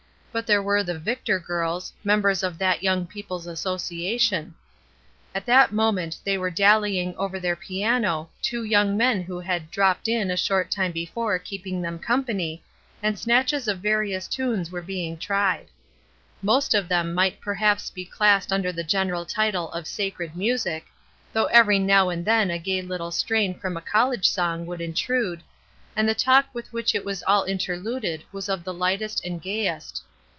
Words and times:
But 0.33 0.47
there 0.47 0.63
were 0.63 0.81
the 0.81 0.97
Victor 0.97 1.39
girls, 1.41 1.91
members 2.05 2.41
of 2.41 2.57
that 2.57 2.81
Young 2.81 3.05
People's 3.05 3.47
Association. 3.47 4.55
104 5.33 5.35
ESTER 5.35 5.35
RIED'S 5.35 5.35
NAMESAKE 5.35 5.35
At 5.35 5.45
that 5.45 5.75
moment 5.75 6.17
they 6.23 6.37
were 6.37 6.49
dallying 6.49 7.13
over 7.17 7.37
their 7.37 7.57
piano, 7.57 8.29
two 8.41 8.63
young 8.63 8.95
men 8.95 9.23
who 9.23 9.41
had 9.41 9.69
'* 9.71 9.71
dropped 9.71 10.07
in" 10.07 10.31
a 10.31 10.37
short 10.37 10.71
time 10.71 10.93
before 10.93 11.37
keeping 11.37 11.81
them 11.81 11.99
company, 11.99 12.63
and 13.03 13.19
snatches 13.19 13.67
of 13.67 13.79
various 13.79 14.29
tunes 14.29 14.71
were 14.71 14.81
being 14.81 15.17
tried. 15.17 15.67
Most 16.41 16.73
of 16.73 16.87
them 16.87 17.13
might 17.13 17.41
perhaps 17.41 17.89
be 17.89 18.05
classed 18.05 18.53
under 18.53 18.71
the 18.71 18.85
general 18.85 19.25
title 19.25 19.69
of 19.73 19.85
sacred 19.85 20.37
music,— 20.37 20.85
though 21.33 21.47
every 21.47 21.77
now 21.77 22.07
and 22.07 22.23
then 22.23 22.49
a 22.49 22.57
gay 22.57 22.81
little 22.81 23.11
strain 23.11 23.53
from 23.53 23.75
a 23.75 23.81
college 23.81 24.29
song 24.29 24.65
would 24.65 24.79
intrude,— 24.79 25.43
and 25.97 26.07
the 26.07 26.15
talk 26.15 26.45
with 26.53 26.71
which 26.71 26.95
it 26.95 27.03
was 27.03 27.21
all 27.23 27.43
interluded 27.43 28.23
was 28.31 28.47
of 28.47 28.63
the 28.63 28.73
Ughtest 28.73 29.25
and 29.25 29.41
gayest. 29.41 30.03